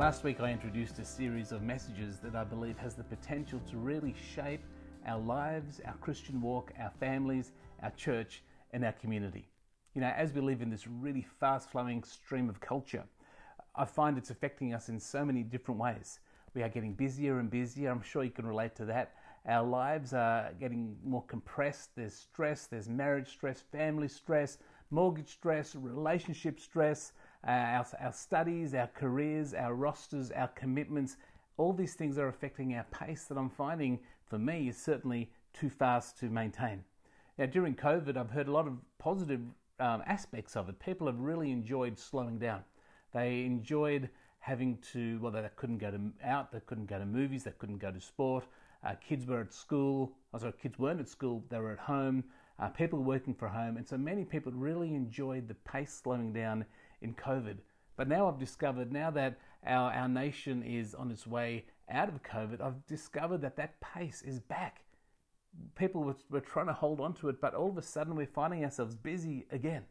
[0.00, 3.76] Last week, I introduced a series of messages that I believe has the potential to
[3.76, 4.62] really shape
[5.06, 7.52] our lives, our Christian walk, our families,
[7.82, 8.42] our church,
[8.72, 9.46] and our community.
[9.92, 13.04] You know, as we live in this really fast flowing stream of culture,
[13.76, 16.20] I find it's affecting us in so many different ways.
[16.54, 17.90] We are getting busier and busier.
[17.90, 19.12] I'm sure you can relate to that.
[19.46, 21.90] Our lives are getting more compressed.
[21.94, 24.56] There's stress, there's marriage stress, family stress,
[24.90, 27.12] mortgage stress, relationship stress,
[27.46, 31.16] uh, our, our studies, our careers, our rosters, our commitments.
[31.56, 35.68] All these things are affecting our pace that I'm finding for me is certainly too
[35.68, 36.84] fast to maintain.
[37.38, 39.40] Now, during COVID, I've heard a lot of positive
[39.78, 40.78] um, aspects of it.
[40.78, 42.62] People have really enjoyed slowing down.
[43.12, 47.44] They enjoyed having to, well, they couldn't go to, out, they couldn't go to movies,
[47.44, 48.44] they couldn't go to sport.
[48.84, 52.24] Uh, kids were at school, oh, sorry, kids weren't at school, they were at home.
[52.58, 56.64] Uh, people working from home, and so many people really enjoyed the pace slowing down
[57.02, 57.58] in COVID.
[57.96, 62.22] But now I've discovered, now that our, our nation is on its way out of
[62.22, 64.84] COVID, I've discovered that that pace is back.
[65.76, 68.26] People were, were trying to hold on to it, but all of a sudden we're
[68.26, 69.82] finding ourselves busy again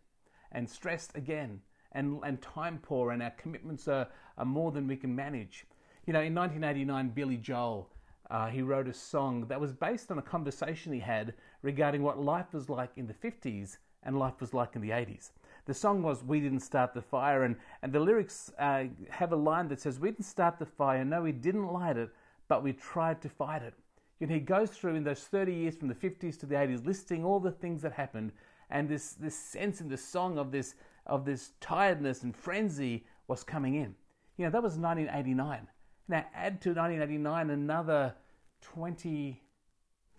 [0.51, 4.07] and stressed again and, and time poor, and our commitments are,
[4.37, 5.65] are more than we can manage.
[6.05, 7.89] You know, in 1989, Billy Joel,
[8.29, 12.19] uh, he wrote a song that was based on a conversation he had regarding what
[12.19, 15.31] life was like in the 50s and life was like in the 80s.
[15.69, 19.35] The song was We Didn't Start the Fire, and, and the lyrics uh, have a
[19.35, 22.09] line that says, We didn't start the fire, no, we didn't light it,
[22.47, 23.75] but we tried to fight it.
[24.19, 27.23] Know, he goes through in those 30 years from the 50s to the 80s, listing
[27.23, 28.31] all the things that happened,
[28.71, 30.73] and this, this sense in the song of this,
[31.05, 33.93] of this tiredness and frenzy was coming in.
[34.37, 35.67] You know, that was 1989.
[36.07, 38.15] Now, add to 1989 another
[38.61, 39.39] 20,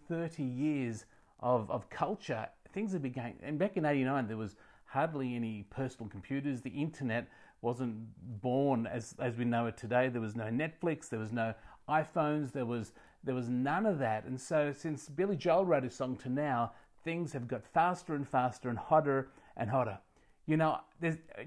[0.09, 1.07] 30 years
[1.41, 3.35] of, of culture, things have been going.
[3.43, 4.55] And back in 89, there was
[4.91, 6.63] hardly any personal computers.
[6.63, 7.29] The internet
[7.63, 7.95] wasn't
[8.43, 10.09] born as, as we know it today.
[10.09, 11.55] There was no Netflix, there was no
[11.89, 14.25] iPhones, there was, there was none of that.
[14.25, 16.73] And so, since Billy Joel wrote his song to now,
[17.05, 19.99] things have got faster and faster and hotter and hotter.
[20.47, 20.81] You know,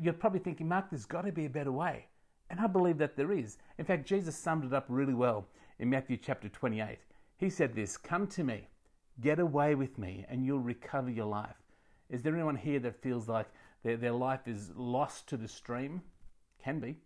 [0.01, 2.07] you're probably thinking, Mark, there's got to be a better way.
[2.49, 3.57] And I believe that there is.
[3.77, 5.47] In fact, Jesus summed it up really well
[5.79, 6.99] in Matthew chapter 28.
[7.37, 8.69] He said this Come to me,
[9.19, 11.62] get away with me, and you'll recover your life.
[12.09, 13.47] Is there anyone here that feels like
[13.83, 16.01] their, their life is lost to the stream?
[16.63, 16.97] Can be.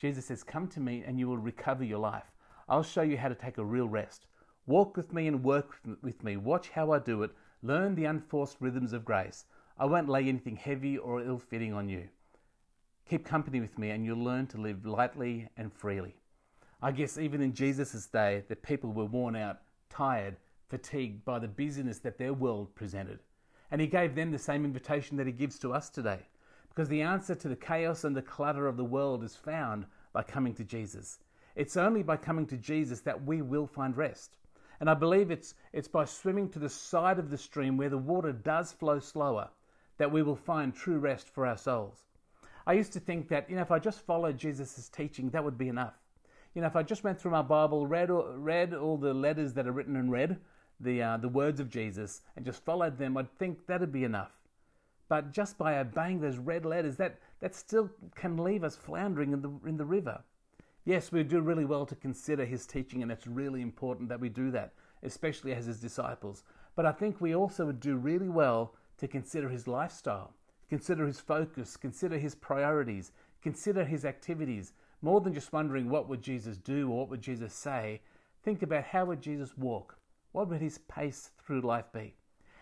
[0.00, 2.32] Jesus says, Come to me and you will recover your life.
[2.68, 4.26] I'll show you how to take a real rest.
[4.66, 6.36] Walk with me and work with me.
[6.36, 7.32] Watch how I do it.
[7.62, 9.44] Learn the unforced rhythms of grace.
[9.78, 12.08] I won't lay anything heavy or ill fitting on you.
[13.08, 16.14] Keep company with me and you'll learn to live lightly and freely.
[16.80, 20.36] I guess even in Jesus' day, the people were worn out, tired,
[20.68, 23.20] fatigued by the busyness that their world presented.
[23.72, 26.20] And he gave them the same invitation that he gives to us today.
[26.68, 30.22] Because the answer to the chaos and the clutter of the world is found by
[30.22, 31.18] coming to Jesus.
[31.56, 34.36] It's only by coming to Jesus that we will find rest.
[34.78, 37.98] And I believe it's, it's by swimming to the side of the stream where the
[37.98, 39.48] water does flow slower
[39.96, 42.04] that we will find true rest for our souls.
[42.66, 45.58] I used to think that, you know, if I just followed Jesus' teaching, that would
[45.58, 45.94] be enough.
[46.54, 49.66] You know, if I just went through my Bible, read, read all the letters that
[49.66, 50.38] are written in red,
[50.82, 54.32] the, uh, the words of Jesus and just followed them, I'd think that'd be enough.
[55.08, 59.42] But just by obeying those red letters, that, that still can leave us floundering in
[59.42, 60.22] the, in the river.
[60.84, 64.28] Yes, we do really well to consider his teaching, and it's really important that we
[64.28, 64.72] do that,
[65.02, 66.42] especially as his disciples.
[66.74, 70.32] But I think we also would do really well to consider his lifestyle,
[70.68, 73.12] consider his focus, consider his priorities,
[73.42, 74.72] consider his activities.
[75.02, 78.00] More than just wondering what would Jesus do or what would Jesus say,
[78.42, 79.96] think about how would Jesus walk?
[80.32, 82.14] What would his pace through life be?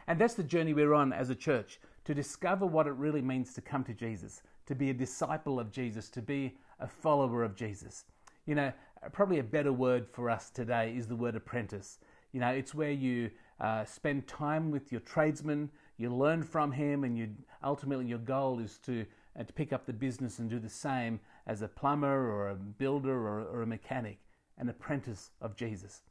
[0.07, 3.55] And that's the journey we're on as a church to discover what it really means
[3.55, 7.55] to come to Jesus, to be a disciple of Jesus, to be a follower of
[7.55, 8.05] Jesus.
[8.47, 8.73] You know,
[9.13, 11.99] probably a better word for us today is the word apprentice.
[12.33, 17.05] You know, it's where you uh, spend time with your tradesman, you learn from him,
[17.05, 17.29] and you
[17.63, 19.05] ultimately your goal is to
[19.39, 22.55] uh, to pick up the business and do the same as a plumber or a
[22.55, 24.19] builder or, or a mechanic,
[24.59, 26.03] an apprentice of Jesus.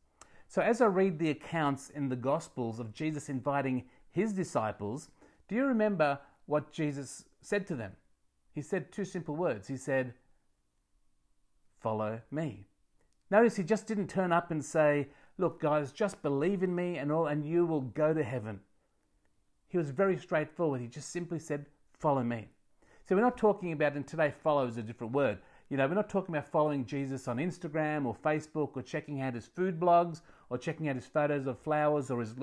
[0.50, 5.10] So, as I read the accounts in the Gospels of Jesus inviting his disciples,
[5.48, 7.92] do you remember what Jesus said to them?
[8.52, 9.68] He said two simple words.
[9.68, 10.16] He said,
[11.80, 12.66] Follow me.
[13.30, 17.12] Notice he just didn't turn up and say, Look, guys, just believe in me and
[17.12, 18.60] all, and you will go to heaven.
[19.68, 20.82] He was very straightforward.
[20.82, 22.48] He just simply said, Follow me.
[23.08, 25.38] So, we're not talking about, and today follow is a different word.
[25.70, 29.36] You know, we're not talking about following Jesus on Instagram or Facebook or checking out
[29.36, 32.36] his food blogs or checking out his photos of flowers or his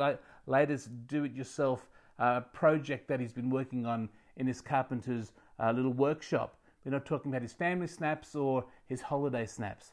[0.47, 1.89] latest do it yourself
[2.19, 6.59] uh, project that he's been working on in his carpenter's uh, little workshop.
[6.85, 9.93] We're not talking about his family snaps or his holiday snaps.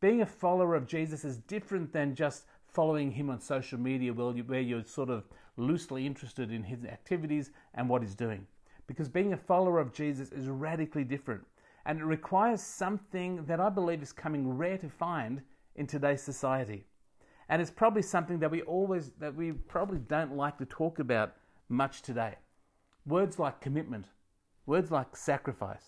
[0.00, 4.60] Being a follower of Jesus is different than just following him on social media where
[4.60, 5.24] you're sort of
[5.56, 8.46] loosely interested in his activities and what he's doing.
[8.86, 11.44] Because being a follower of Jesus is radically different
[11.86, 15.42] and it requires something that I believe is coming rare to find
[15.76, 16.84] in today's society.
[17.52, 21.34] And it's probably something that we always that we probably don't like to talk about
[21.68, 22.36] much today.
[23.04, 24.06] Words like commitment,
[24.64, 25.84] words like sacrifice.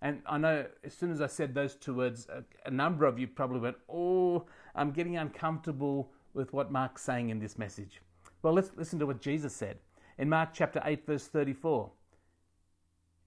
[0.00, 3.18] And I know as soon as I said those two words, a, a number of
[3.18, 8.00] you probably went, Oh, I'm getting uncomfortable with what Mark's saying in this message.
[8.40, 9.76] Well, let's listen to what Jesus said.
[10.16, 11.90] In Mark chapter 8, verse 34,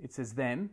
[0.04, 0.72] it says, Then,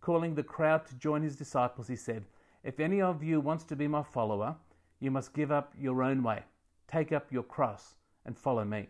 [0.00, 2.24] calling the crowd to join his disciples, he said,
[2.64, 4.56] If any of you wants to be my follower,
[5.00, 6.44] you must give up your own way,
[6.86, 7.94] take up your cross,
[8.26, 8.88] and follow me.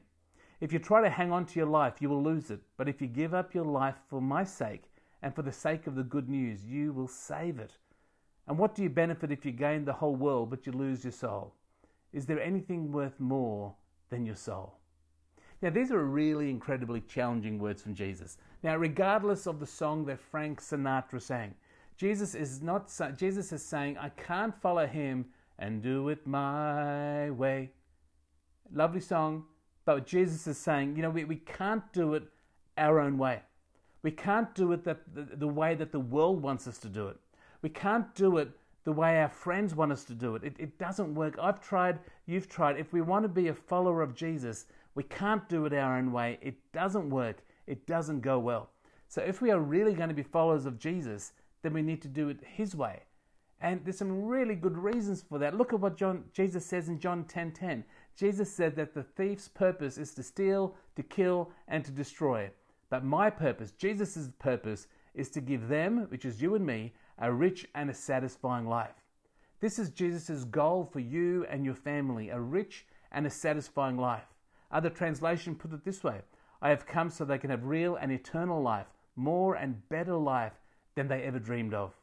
[0.60, 2.60] If you try to hang on to your life, you will lose it.
[2.76, 4.84] But if you give up your life for my sake
[5.22, 7.72] and for the sake of the good news, you will save it.
[8.46, 11.12] And what do you benefit if you gain the whole world but you lose your
[11.12, 11.54] soul?
[12.12, 13.74] Is there anything worth more
[14.10, 14.74] than your soul?
[15.62, 18.38] Now, these are really incredibly challenging words from Jesus.
[18.62, 21.54] Now, regardless of the song that Frank Sinatra sang,
[21.96, 25.26] Jesus is not Jesus is saying, I can't follow him
[25.60, 27.70] and do it my way.
[28.72, 29.44] Lovely song,
[29.84, 32.24] but Jesus is saying, you know, we, we can't do it
[32.78, 33.42] our own way.
[34.02, 37.08] We can't do it that, the, the way that the world wants us to do
[37.08, 37.18] it.
[37.60, 38.48] We can't do it
[38.84, 40.42] the way our friends want us to do it.
[40.42, 40.56] it.
[40.58, 41.36] It doesn't work.
[41.40, 42.78] I've tried, you've tried.
[42.78, 44.64] If we want to be a follower of Jesus,
[44.94, 46.38] we can't do it our own way.
[46.40, 47.42] It doesn't work.
[47.66, 48.70] It doesn't go well.
[49.08, 52.08] So if we are really going to be followers of Jesus, then we need to
[52.08, 53.02] do it His way.
[53.60, 55.56] And there's some really good reasons for that.
[55.56, 57.28] Look at what John, Jesus says in John 10:10.
[57.28, 57.84] 10, 10.
[58.16, 62.50] Jesus said that the thief's purpose is to steal, to kill, and to destroy.
[62.88, 67.32] But my purpose, Jesus' purpose, is to give them, which is you and me, a
[67.32, 68.94] rich and a satisfying life.
[69.60, 74.26] This is Jesus' goal for you and your family, a rich and a satisfying life.
[74.70, 76.22] Other translation put it this way
[76.62, 78.86] I have come so they can have real and eternal life,
[79.16, 80.54] more and better life
[80.94, 81.94] than they ever dreamed of.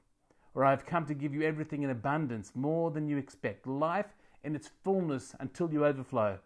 [0.58, 4.16] Or I have come to give you everything in abundance, more than you expect, life
[4.44, 6.40] in its fullness until you overflow.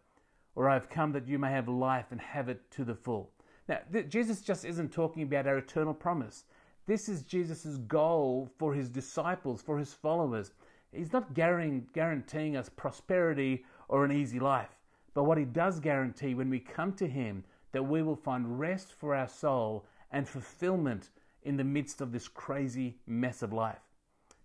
[0.53, 3.31] Or I have come that you may have life and have it to the full.
[3.69, 6.43] Now, th- Jesus just isn't talking about our eternal promise.
[6.87, 10.51] This is Jesus' goal for his disciples, for his followers.
[10.91, 14.75] He's not guaranteeing us prosperity or an easy life.
[15.13, 18.91] But what he does guarantee when we come to him, that we will find rest
[18.91, 21.11] for our soul and fulfillment
[21.43, 23.79] in the midst of this crazy mess of life.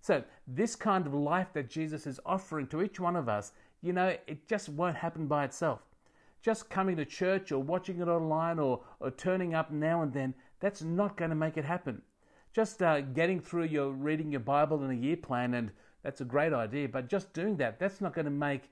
[0.07, 3.51] So, this kind of life that Jesus is offering to each one of us,
[3.83, 5.81] you know, it just won't happen by itself.
[6.43, 10.33] Just coming to church or watching it online or, or turning up now and then,
[10.61, 12.03] that's not going to make it happen.
[12.53, 15.73] Just uh, getting through your reading your Bible in a year plan, and
[16.05, 18.71] that's a great idea, but just doing that, that's not going to make,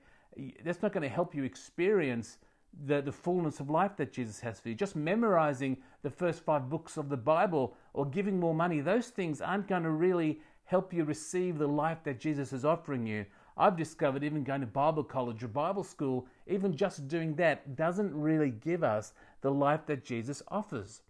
[0.63, 2.37] that's not going to help you experience
[2.85, 4.75] the, the fullness of life that Jesus has for you.
[4.75, 9.41] Just memorizing the first five books of the Bible or giving more money, those things
[9.41, 13.25] aren't going to really help you receive the life that Jesus is offering you.
[13.57, 18.13] I've discovered even going to Bible college or Bible school, even just doing that doesn't
[18.13, 21.01] really give us the life that Jesus offers.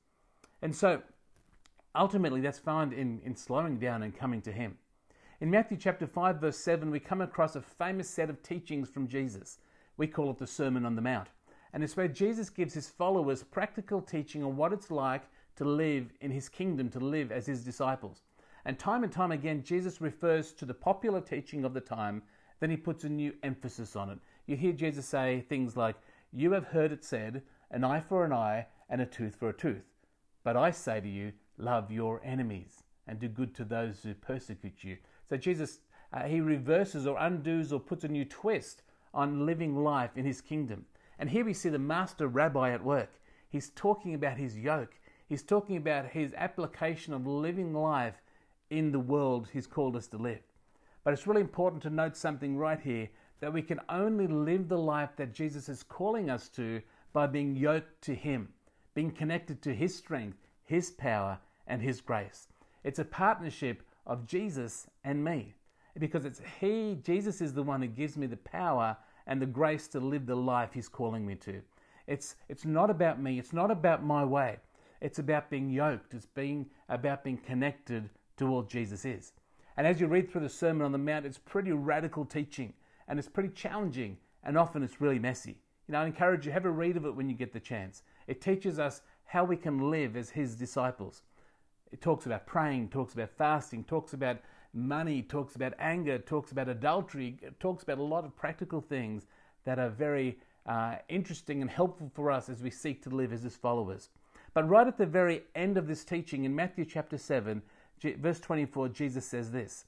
[0.62, 1.02] And so
[1.96, 4.78] ultimately, that's found in, in slowing down and coming to Him.
[5.42, 9.08] In Matthew chapter 5, verse 7, we come across a famous set of teachings from
[9.08, 9.58] Jesus.
[9.98, 11.28] We call it the Sermon on the Mount.
[11.74, 15.24] And it's where Jesus gives his followers practical teaching on what it's like
[15.58, 18.22] to live in his kingdom, to live as his disciples.
[18.66, 22.24] And time and time again, Jesus refers to the popular teaching of the time,
[22.60, 24.18] then he puts a new emphasis on it.
[24.48, 25.96] You hear Jesus say things like,
[26.34, 29.54] You have heard it said, an eye for an eye and a tooth for a
[29.54, 29.86] tooth.
[30.44, 34.84] But I say to you, love your enemies and do good to those who persecute
[34.84, 34.98] you.
[35.30, 35.80] So Jesus,
[36.14, 38.82] uh, he reverses or undoes or puts a new twist
[39.14, 40.86] on living life in his kingdom.
[41.20, 43.20] And here we see the master rabbi at work.
[43.50, 44.96] He's talking about his yoke.
[45.28, 48.22] He's talking about his application of living life
[48.78, 50.42] in the world He's called us to live.
[51.04, 54.78] But it's really important to note something right here that we can only live the
[54.78, 56.82] life that Jesus is calling us to
[57.14, 58.50] by being yoked to Him,
[58.94, 62.48] being connected to His strength, His power, and His grace.
[62.84, 65.54] It's a partnership of Jesus and me
[66.00, 69.88] because it's He, Jesus is the one who gives me the power and the grace
[69.90, 71.62] to live the life He's calling me to.
[72.08, 74.58] It's, it's not about me, it's not about my way.
[75.02, 79.34] It's about being yoked, it's being about being connected to what Jesus is.
[79.78, 82.74] And as you read through the Sermon on the Mount, it's pretty radical teaching
[83.08, 85.58] and it's pretty challenging and often it's really messy.
[85.88, 88.04] You know, I encourage you, have a read of it when you get the chance.
[88.28, 91.24] It teaches us how we can live as his disciples.
[91.92, 94.40] It talks about praying, talks about fasting, talks about
[94.74, 99.26] money, talks about anger, talks about adultery, talks about a lot of practical things
[99.64, 103.44] that are very uh, interesting and helpful for us as we seek to live as
[103.44, 104.10] His followers.
[104.54, 107.62] But right at the very end of this teaching, in Matthew chapter 7,
[108.02, 109.86] verse 24, Jesus says this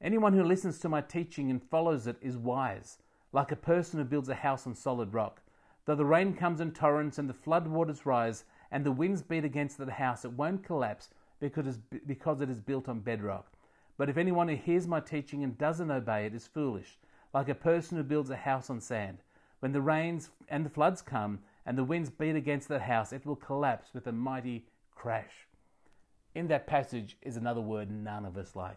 [0.00, 2.98] Anyone who listens to my teaching and follows it is wise,
[3.32, 5.42] like a person who builds a house on solid rock.
[5.84, 9.44] Though the rain comes in torrents and the flood waters rise and the winds beat
[9.44, 11.08] against the house, it won't collapse
[11.40, 11.66] because
[12.40, 13.52] it is built on bedrock.
[13.96, 16.98] But if anyone who hears my teaching and doesn't obey it is foolish,
[17.32, 19.18] like a person who builds a house on sand.
[19.60, 23.26] When the rains and the floods come and the winds beat against that house, it
[23.26, 25.46] will collapse with a mighty crash.
[26.34, 28.76] In that passage is another word none of us like.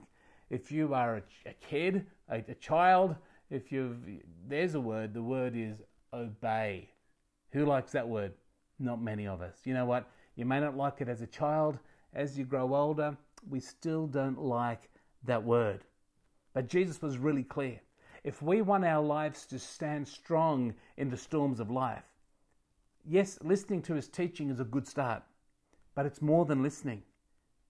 [0.50, 3.16] If you are a, a kid, a, a child,
[3.50, 3.98] if you've,
[4.48, 5.82] there's a word, the word is
[6.14, 6.90] obey.
[7.52, 8.34] Who likes that word?
[8.80, 9.58] Not many of us.
[9.64, 10.10] You know what?
[10.36, 11.78] You may not like it as a child.
[12.14, 13.16] As you grow older,
[13.50, 14.90] we still don't like
[15.26, 15.82] that word.
[16.54, 17.80] But Jesus was really clear.
[18.24, 22.04] If we want our lives to stand strong in the storms of life,
[23.06, 25.24] yes, listening to his teaching is a good start,
[25.94, 27.04] but it's more than listening.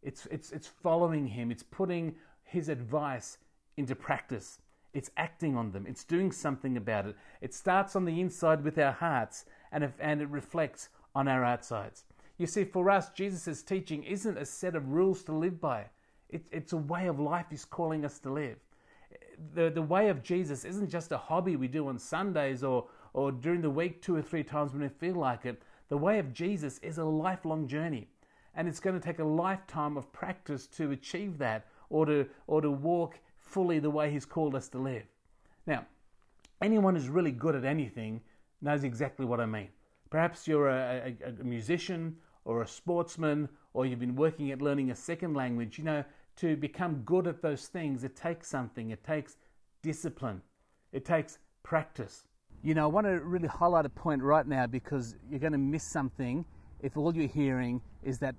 [0.03, 3.37] It's, it's, it's following him, it's putting his advice
[3.77, 4.59] into practice.
[4.93, 5.85] It's acting on them.
[5.87, 7.15] It's doing something about it.
[7.41, 11.43] It starts on the inside with our hearts and, if, and it reflects on our
[11.43, 12.05] outsides.
[12.37, 15.85] You see, for us, Jesus' teaching isn't a set of rules to live by,
[16.29, 18.57] it, it's a way of life He's calling us to live.
[19.53, 23.31] The, the way of Jesus isn't just a hobby we do on Sundays or, or
[23.31, 25.61] during the week two or three times when we feel like it.
[25.89, 28.07] The way of Jesus is a lifelong journey.
[28.55, 32.61] And it's going to take a lifetime of practice to achieve that or to, or
[32.61, 35.03] to walk fully the way He's called us to live.
[35.65, 35.85] Now,
[36.61, 38.21] anyone who's really good at anything
[38.61, 39.69] knows exactly what I mean.
[40.09, 44.91] Perhaps you're a, a, a musician or a sportsman or you've been working at learning
[44.91, 45.77] a second language.
[45.77, 46.03] You know,
[46.37, 48.91] to become good at those things, it takes something.
[48.91, 49.37] It takes
[49.81, 50.41] discipline.
[50.91, 52.27] It takes practice.
[52.63, 55.57] You know, I want to really highlight a point right now because you're going to
[55.57, 56.45] miss something
[56.83, 58.35] if all you're hearing is that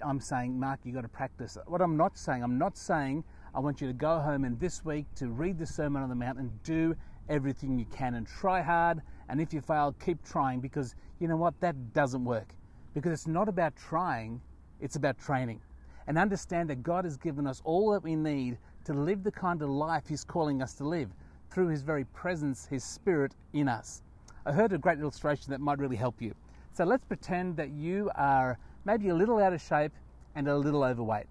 [0.00, 1.58] I'm saying, Mark, you've got to practice.
[1.66, 3.24] What I'm not saying, I'm not saying
[3.54, 6.14] I want you to go home and this week to read the Sermon on the
[6.14, 6.94] Mount and do
[7.28, 9.02] everything you can and try hard.
[9.28, 11.60] And if you fail, keep trying because you know what?
[11.60, 12.54] That doesn't work.
[12.94, 14.40] Because it's not about trying,
[14.80, 15.60] it's about training
[16.06, 19.60] and understand that God has given us all that we need to live the kind
[19.60, 21.10] of life He's calling us to live
[21.50, 24.02] through His very presence, His Spirit in us.
[24.46, 26.34] I heard a great illustration that might really help you.
[26.78, 29.90] So let's pretend that you are maybe a little out of shape
[30.36, 31.26] and a little overweight.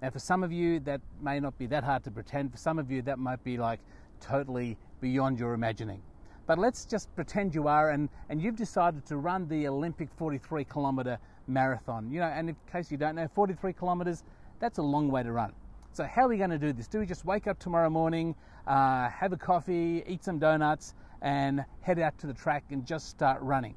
[0.00, 2.52] Now, for some of you, that may not be that hard to pretend.
[2.52, 3.80] For some of you, that might be like
[4.20, 6.00] totally beyond your imagining.
[6.46, 10.62] But let's just pretend you are, and, and you've decided to run the Olympic 43
[10.62, 12.08] kilometre marathon.
[12.08, 14.22] You know, and in case you don't know, 43 kilometres,
[14.60, 15.54] that's a long way to run.
[15.90, 16.86] So, how are we going to do this?
[16.86, 18.36] Do we just wake up tomorrow morning,
[18.68, 23.08] uh, have a coffee, eat some donuts, and head out to the track and just
[23.08, 23.74] start running?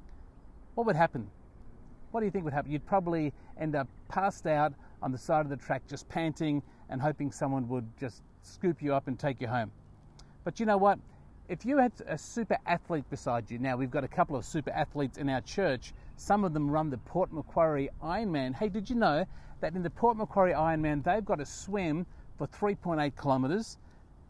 [0.78, 1.28] What would happen?
[2.12, 2.72] What do you think would happen?
[2.72, 7.02] You'd probably end up passed out on the side of the track, just panting and
[7.02, 9.72] hoping someone would just scoop you up and take you home.
[10.44, 11.00] But you know what?
[11.50, 14.70] If you had a super athlete beside you, now we've got a couple of super
[14.70, 18.54] athletes in our church some of them run the Port Macquarie Ironman.
[18.54, 19.26] Hey, did you know
[19.62, 22.06] that in the Port Macquarie Ironman, they've got to swim
[22.38, 23.80] for 3.8 kilometres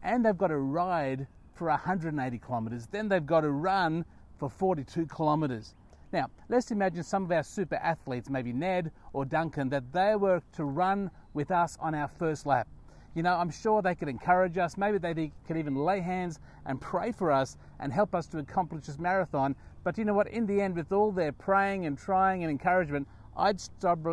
[0.02, 2.86] and they've got to ride for 180 kilometres.
[2.86, 4.06] Then they've got to run
[4.38, 5.74] for 42 kilometres.
[6.12, 10.42] Now, let's imagine some of our super athletes, maybe Ned or Duncan, that they were
[10.52, 12.66] to run with us on our first lap.
[13.14, 14.78] You know, I'm sure they could encourage us.
[14.78, 18.86] Maybe they could even lay hands and pray for us and help us to accomplish
[18.86, 19.54] this marathon.
[19.84, 20.28] But you know what?
[20.28, 23.60] In the end, with all their praying and trying and encouragement, I'd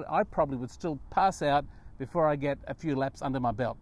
[0.09, 1.65] I probably would still pass out
[1.97, 3.77] before I get a few laps under my belt.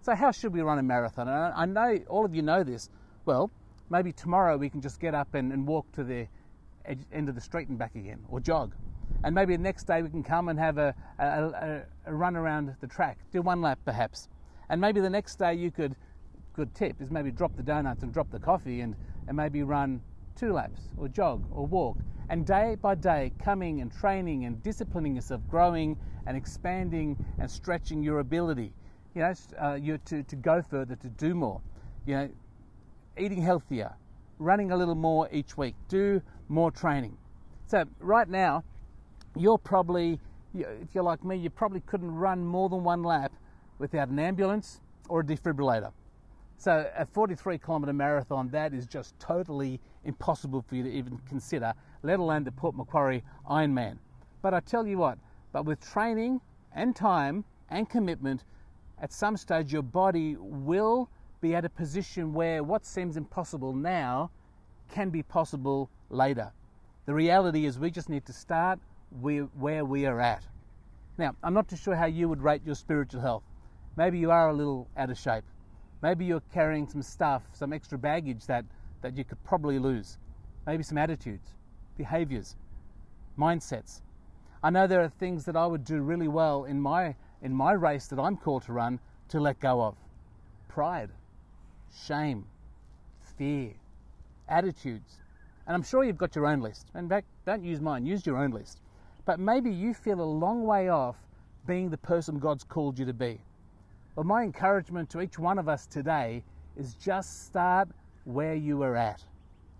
[0.00, 1.28] So, how should we run a marathon?
[1.28, 2.88] And I know all of you know this.
[3.24, 3.50] Well,
[3.90, 6.28] maybe tomorrow we can just get up and, and walk to the
[7.12, 8.74] end of the street and back again, or jog.
[9.24, 12.36] And maybe the next day we can come and have a, a, a, a run
[12.36, 14.28] around the track, do one lap perhaps.
[14.68, 15.96] And maybe the next day you could,
[16.54, 18.94] good tip is maybe drop the donuts and drop the coffee and,
[19.26, 20.00] and maybe run
[20.36, 21.96] two laps or jog or walk.
[22.28, 28.02] And day by day, coming and training and disciplining yourself, growing and expanding and stretching
[28.02, 28.72] your ability,
[29.14, 31.60] you know, uh, you to, to go further, to do more.
[32.06, 32.28] You know,
[33.16, 33.94] eating healthier,
[34.38, 37.16] running a little more each week, do more training.
[37.66, 38.64] So, right now,
[39.36, 40.18] you're probably,
[40.54, 43.32] if you're like me, you probably couldn't run more than one lap
[43.78, 45.92] without an ambulance or a defibrillator.
[46.60, 51.72] So a 43 kilometre marathon, that is just totally impossible for you to even consider,
[52.02, 53.98] let alone the Port Macquarie Ironman.
[54.42, 55.18] But I tell you what,
[55.52, 56.40] but with training
[56.74, 58.42] and time and commitment,
[59.00, 61.08] at some stage your body will
[61.40, 64.30] be at a position where what seems impossible now
[64.88, 66.52] can be possible later.
[67.06, 68.78] The reality is we just need to start
[69.20, 70.44] where we are at.
[71.16, 73.42] Now, I'm not too sure how you would rate your spiritual health.
[73.96, 75.44] Maybe you are a little out of shape.
[76.02, 78.64] Maybe you're carrying some stuff, some extra baggage that,
[79.02, 80.18] that you could probably lose.
[80.66, 81.54] Maybe some attitudes,
[81.96, 82.56] behaviors,
[83.38, 84.02] mindsets.
[84.62, 87.72] I know there are things that I would do really well in my in my
[87.72, 89.96] race that I'm called to run to let go of.
[90.68, 91.10] Pride,
[91.94, 92.44] shame,
[93.36, 93.72] fear,
[94.48, 95.16] attitudes.
[95.66, 96.86] And I'm sure you've got your own list.
[96.94, 98.80] In fact, don't use mine, use your own list.
[99.24, 101.16] But maybe you feel a long way off
[101.66, 103.40] being the person God's called you to be.
[104.16, 106.42] Well, my encouragement to each one of us today
[106.76, 107.88] is just start
[108.24, 109.22] where you are at.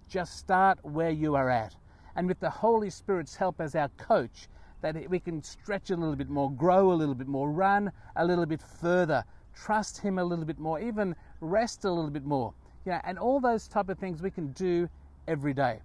[0.08, 1.74] Just start where you are at.
[2.16, 4.48] And with the Holy Spirit's help as our coach,
[4.80, 8.24] that we can stretch a little bit more, grow a little bit more, run a
[8.24, 9.24] little bit further,
[9.54, 12.54] trust Him a little bit more, even rest a little bit more.
[12.84, 14.88] Yeah, and all those type of things we can do
[15.26, 15.80] every day.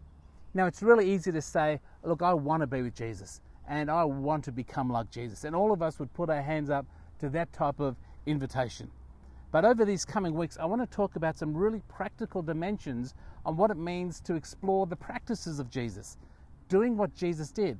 [0.54, 4.04] Now, it's really easy to say, look, I want to be with Jesus and I
[4.04, 5.44] want to become like Jesus.
[5.44, 6.86] And all of us would put our hands up
[7.20, 7.96] to that type of
[8.26, 8.90] invitation.
[9.52, 13.14] But over these coming weeks, I want to talk about some really practical dimensions
[13.46, 16.18] on what it means to explore the practices of Jesus,
[16.70, 17.80] doing what Jesus did,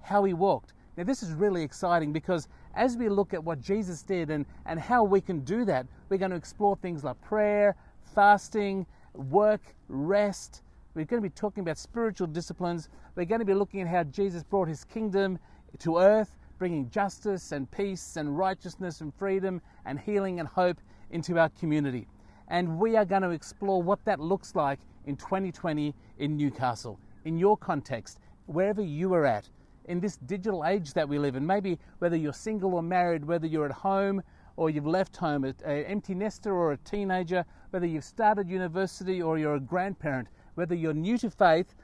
[0.00, 0.74] how he walked.
[0.96, 4.78] Now, this is really exciting because as we look at what Jesus did and, and
[4.78, 7.74] how we can do that, we're going to explore things like prayer,
[8.14, 10.62] fasting, work, rest.
[10.94, 12.88] We're going to be talking about spiritual disciplines.
[13.16, 15.38] We're going to be looking at how Jesus brought his kingdom
[15.80, 21.38] to earth, bringing justice and peace and righteousness and freedom and healing and hope into
[21.38, 22.06] our community.
[22.48, 27.36] And we are going to explore what that looks like in 2020 in Newcastle, in
[27.36, 29.48] your context, wherever you are at,
[29.86, 31.46] in this digital age that we live in.
[31.46, 34.22] Maybe whether you're single or married, whether you're at home
[34.56, 39.38] or you've left home, an empty nester or a teenager, whether you've started university or
[39.38, 41.74] you're a grandparent, whether you're new to faith,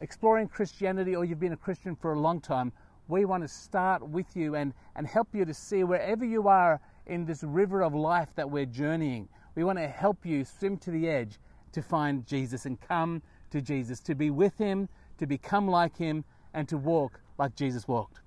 [0.00, 2.72] exploring Christianity, or you've been a Christian for a long time,
[3.08, 6.80] we want to start with you and, and help you to see wherever you are
[7.06, 9.28] in this river of life that we're journeying.
[9.54, 11.38] We want to help you swim to the edge
[11.72, 14.88] to find Jesus and come to Jesus, to be with Him,
[15.18, 18.20] to become like Him, and to walk like Jesus walked.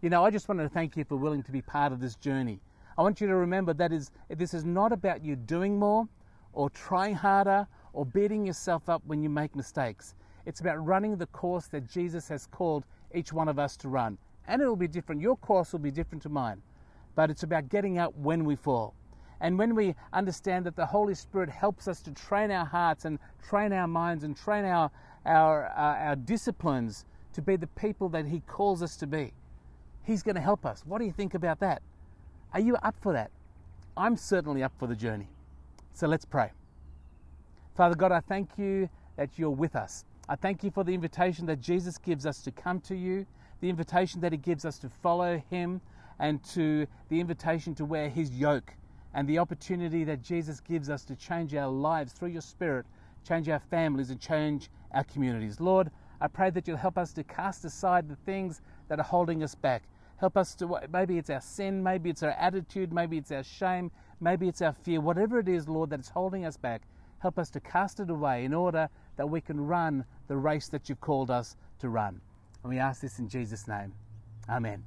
[0.00, 2.16] You know, I just wanted to thank you for willing to be part of this
[2.16, 2.60] journey.
[2.98, 6.08] I want you to remember that is this is not about you doing more
[6.52, 10.14] or trying harder or beating yourself up when you make mistakes.
[10.44, 12.84] It's about running the course that Jesus has called
[13.14, 14.18] each one of us to run.
[14.48, 15.20] And it will be different.
[15.20, 16.60] Your course will be different to mine.
[17.14, 18.94] But it's about getting up when we fall.
[19.40, 23.18] And when we understand that the Holy Spirit helps us to train our hearts and
[23.48, 24.90] train our minds and train our,
[25.26, 29.32] our, uh, our disciplines to be the people that He calls us to be,
[30.04, 30.82] He's going to help us.
[30.86, 31.82] What do you think about that?
[32.52, 33.30] Are you up for that?
[33.96, 35.28] I'm certainly up for the journey.
[35.94, 36.50] So let's pray.
[37.74, 40.04] Father God, I thank you that you're with us.
[40.28, 43.26] I thank you for the invitation that Jesus gives us to come to you,
[43.60, 45.80] the invitation that he gives us to follow him,
[46.18, 48.74] and to the invitation to wear his yoke,
[49.14, 52.86] and the opportunity that Jesus gives us to change our lives through your spirit,
[53.26, 55.60] change our families, and change our communities.
[55.60, 55.90] Lord,
[56.22, 59.56] I pray that you'll help us to cast aside the things that are holding us
[59.56, 59.82] back.
[60.18, 63.90] Help us to, maybe it's our sin, maybe it's our attitude, maybe it's our shame,
[64.20, 66.82] maybe it's our fear, whatever it is, Lord, that is holding us back.
[67.18, 70.88] Help us to cast it away in order that we can run the race that
[70.88, 72.20] you've called us to run.
[72.62, 73.92] And we ask this in Jesus' name.
[74.48, 74.84] Amen.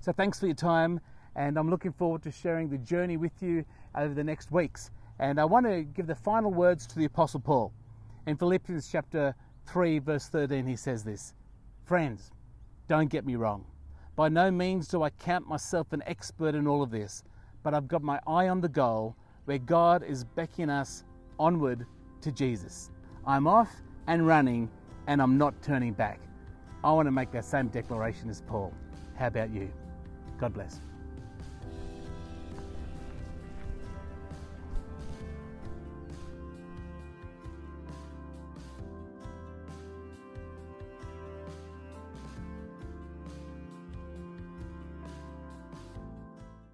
[0.00, 0.98] So thanks for your time,
[1.36, 4.92] and I'm looking forward to sharing the journey with you over the next weeks.
[5.18, 7.70] And I want to give the final words to the Apostle Paul.
[8.26, 9.34] In Philippians chapter
[9.70, 11.32] 3, verse 13, he says this
[11.84, 12.32] Friends,
[12.88, 13.64] don't get me wrong.
[14.16, 17.22] By no means do I count myself an expert in all of this,
[17.62, 21.04] but I've got my eye on the goal where God is beckoning us
[21.38, 21.86] onward
[22.20, 22.90] to Jesus.
[23.24, 23.70] I'm off
[24.08, 24.68] and running,
[25.06, 26.20] and I'm not turning back.
[26.82, 28.72] I want to make that same declaration as Paul.
[29.16, 29.70] How about you?
[30.38, 30.80] God bless.